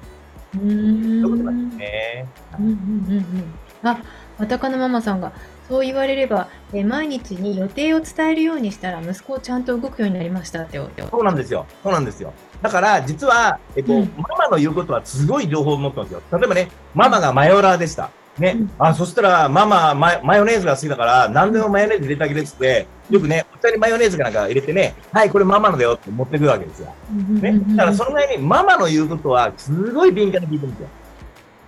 [0.55, 1.21] うん。
[1.21, 2.27] そういうことなんですね。
[2.59, 3.53] うんうんうんうん。
[3.83, 4.01] あ、
[4.37, 5.31] わたかのママさんが、
[5.67, 10.77] そう言われれば、え毎日に予定を伝えるようにしたら、息子ちゃんと動くようになりましたって。
[10.77, 11.65] そうなんですよ。
[11.83, 12.33] そうなんですよ。
[12.61, 16.21] だから、実は、えっと、うん、ママの言うことはすごい情報を持ってますよ。
[16.31, 18.09] 例えばね、ママがマヨラーでした。
[18.39, 26.93] ね、うん、あ、そしたら、マママ、マヨネーズが好きだから、何でもマヨネーズ入れてあげるっつって、よくね、お二人マヨネーズかなんか入れてね、はい、これママのだよって持ってくるわけですよ。
[27.41, 30.89] ね、だからそのぐらいに、ママの言うことは、すごい敏感に聞いてるんですよ。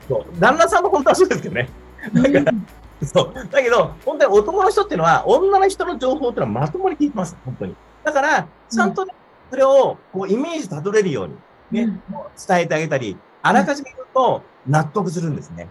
[0.09, 0.39] そう。
[0.39, 1.69] 旦那さんも本当はそうですけどね。
[2.13, 2.57] だから、
[3.07, 3.47] そう。
[3.49, 7.37] だけど、本当に男の人っていうのは、女の人の情報っていうのはまともに聞いてます。
[7.45, 7.75] 本当に。
[8.03, 9.13] だから、ちゃんとね、
[9.49, 11.35] それを、こう、イメージたどれるように、
[11.71, 12.01] ね、うん、
[12.47, 15.69] 伝えてあげたり、あらかじめ言うと、納得するんですね。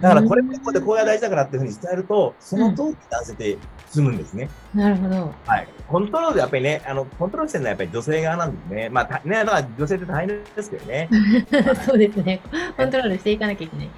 [0.00, 4.48] だから、これここでこれが大事だからっていうふうに伝えると、その通りに男性て済むんですね。
[4.74, 5.34] なるほど。
[5.46, 5.68] はい。
[5.88, 8.88] コントロールやっぱりね、あの、コントロールしてるのはやっぱり女性側なんですね。
[8.90, 11.08] まあ、ね、だから女性って大変ですけどね。
[11.86, 12.40] そうですね。
[12.76, 13.88] コントロールしていかなきゃいけない。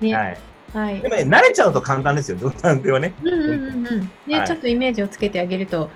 [0.00, 0.14] ね。
[0.14, 0.38] はい。
[0.72, 1.00] はい。
[1.00, 3.12] でもね、慣れちゃうと簡単ですよ、男性はね。
[3.22, 4.10] うんうんうん。
[4.26, 5.88] ね、はい、ちょっとイメージをつけてあげると、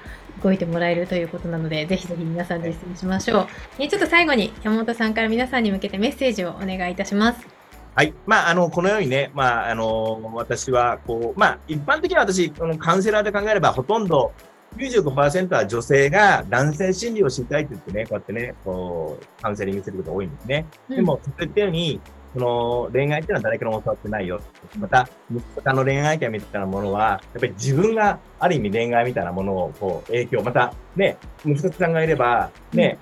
[0.43, 3.81] 動いてもらえるということなので、ぜひぜひ皆さん実践しましょう。
[3.81, 7.58] ね、ちょっと最後に山本さんから皆さんに向けてメッセージをお願いいたします。
[7.99, 8.15] はい。
[8.27, 14.31] まあ、あの、このようにね、まあ、あの、私は、こう、まあ、一般的には私、このカウンセラーで考えれば、ほとんど、
[14.77, 20.67] 95%は女性が男性心理を知りたいって言ってね、こうやってね、こう、カウンセリングすることが多いんですね。
[20.89, 22.01] でも、そういったように、
[22.35, 24.41] その恋愛っていうのは誰からも教わってないよ。
[24.79, 32.97] また、息子さんの恋愛観みたいなものは、やっぱり自分がある意味恋愛みたいなものをこう影響、またね、息子さんがいれば、ね、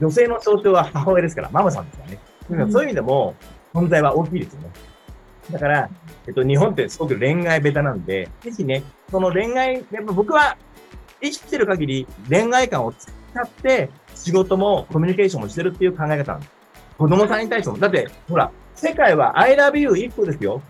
[0.00, 2.18] 女性の象徴は母親ですから、ママさんですからね。
[2.70, 3.34] そういう意味でも
[3.74, 4.70] 存在は大きいですよね。
[5.50, 5.90] だから、
[6.26, 10.56] えっと、日本ってすごく恋愛ベタなんで、ぜひね、その恋愛、やっぱ僕は
[11.20, 13.10] 生きてる限り恋愛観を使
[13.42, 16.52] って仕事もコミュニケーションもしてるっていう考え方なんです。
[16.96, 17.78] 子供さんに対しても。
[17.78, 20.62] だって、ほら、世界は I love you 一個ですよ。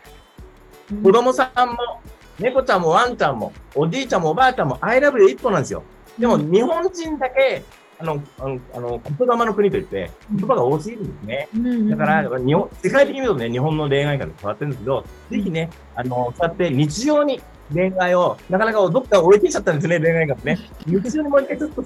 [1.02, 1.76] 子供さんも、
[2.38, 5.82] 猫ちゃんもワンちゃんも、おじいちゃんもおばあちゃんも I love you 一個なんですよ。
[6.18, 7.62] でも日本人だけ、
[7.98, 11.90] あの、あの、あの言霊の国といって、言葉が多すぎるんですね。
[11.90, 17.40] だから、日本、世界的に見るとね、日本の恋愛観で変わってるんですけど、ぜひね、あの、そうやって日常に
[17.72, 20.58] 恋愛を、なかなかどっか置いてきちゃったんですね、恋愛がね。
[20.86, 21.82] 日常にもう一回ちょっと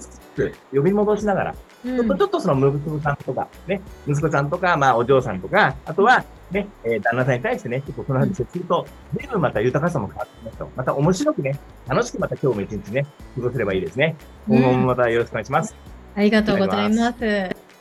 [0.73, 8.85] 呼び戻しながら、ちょっとちょっとその息子さんとか、ね、息子さんとか、まあお嬢さんとか、あとは、ね、えー、旦那さんに対してね、結構その話をすると、
[9.17, 10.69] 随分また豊かさも変わってきますよ。
[10.75, 14.15] また面白くね、楽しくまた今日も一日ね、過ごせればいいですね。
[14.47, 15.98] 今後もまたよろしくお願いします。
[16.15, 17.19] ありがとうございます。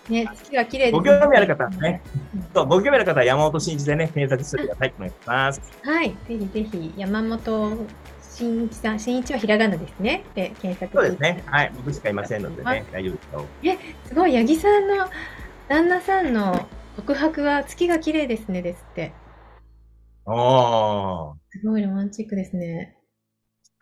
[0.08, 0.98] ね、月が綺麗です、ね。
[0.98, 2.02] ご興味ある方はね、
[2.54, 4.94] そう、ご興味ある方は山本真一でね、検索してください。
[4.96, 5.60] お願いします。
[5.82, 7.86] はい、ぜひぜひ、山本
[8.20, 10.24] 真一さん、真一はひらがなですね。
[10.34, 11.42] で、検索そうですね。
[11.46, 13.44] はい、僕しかいませんのでね、大丈夫ですよ。
[13.64, 15.06] え、すごい、八木さんの
[15.68, 19.12] 旦那さんの告白は月が綺麗ですねですって。
[20.24, 21.34] ああ。
[21.50, 22.97] すごいロマンチックですね。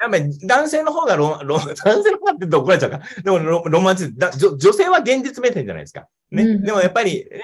[0.01, 3.01] やっぱり男性の方がロ、 ロ、男性の方がって怒られちゃうか。
[3.23, 4.57] でもロロマンチだ女。
[4.57, 6.07] 女性は現実目線じゃないですか。
[6.31, 6.43] ね。
[6.43, 7.41] うん、でもやっぱり、ね、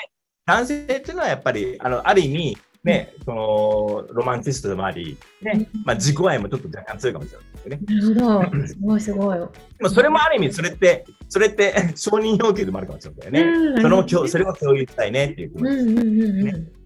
[0.46, 7.32] 男性っていうのはやっぱり、あの、ある意味、ね、その、ロマンチストでもあり、ね、まあ自己愛もちょっと若干強いかもし
[7.64, 8.14] れないですね。
[8.14, 8.66] なるほど。
[8.66, 9.38] すごいすごい。
[9.38, 9.44] で
[9.80, 13.52] もそれもある意味、それって、それって 承認要求でもあるかもしれないね。
[13.52, 15.92] うん、その、それを共有したいねっていうことです、ね。
[15.92, 16.81] うんうんうんうん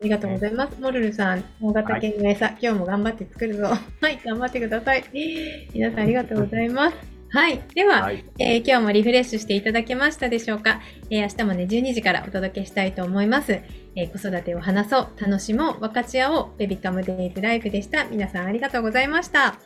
[0.00, 0.80] ありがとうございます。
[0.80, 3.64] モルルさん、大型犬の餌、はい、今日も頑張って作るぞ。
[4.00, 5.04] はい、頑張ってください。
[5.74, 6.96] 皆さんありがとうございます。
[7.28, 7.60] はい。
[7.74, 13.52] では、はい、えー、今日もリフレッシュしていただけましたでしょうか、えー、明日もね、12時からお届けしたいと思います。
[13.94, 18.06] えー、子育てを話そう、楽しもう、分かち合おう、ベビカムデイズライフでした。
[18.06, 19.48] 皆さんありがとうございました。
[19.48, 19.58] あ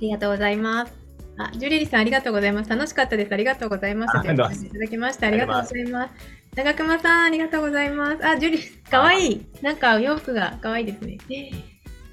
[0.00, 0.94] りがとうございます。
[1.38, 2.70] あ、ジュリリさんありがとうございます。
[2.70, 3.32] 楽しかったです。
[3.34, 4.16] ありがとうございます。
[4.16, 5.26] いただきました。
[5.26, 6.39] ありがとうございます。
[6.56, 8.26] 長熊さん、ありがとうございます。
[8.26, 9.46] あ、ジュリー、かわいい。
[9.62, 11.18] なんかお洋服がかわいいですね。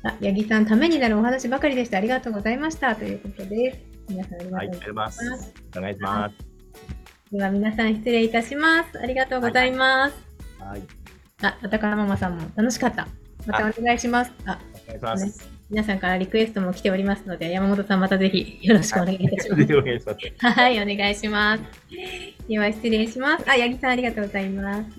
[0.04, 1.98] あ、八木さん、ためになるお話ばかりでした。
[1.98, 2.96] ありがとうございました。
[2.96, 3.80] ということです。
[4.10, 5.30] 皆さん、ありがとうございます。
[5.30, 5.40] はい、
[5.78, 6.36] お願いします。
[7.32, 9.00] では、皆さん、失礼いたします。
[9.00, 10.16] ありがとうございます。
[10.60, 10.82] はい。
[11.42, 13.08] あ、あたかママさんも楽しかった。
[13.48, 14.32] またお願いします。
[14.46, 15.57] あ、お願いします。
[15.70, 19.64] 皆さんからリクエストも来ておりますので、山本さんまたぜひよろしくお願いいたします。
[20.40, 21.64] はい、お願いします。
[22.48, 23.44] では失礼します。
[23.50, 24.90] あ、八木さんありがとうございます。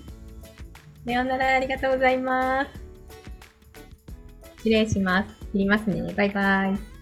[1.05, 2.69] さようなら、ありがとうございます。
[4.57, 5.35] 失礼します。
[5.51, 6.13] 切りますね。
[6.13, 6.98] バイバイ。